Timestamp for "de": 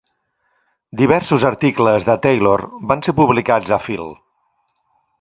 2.09-2.17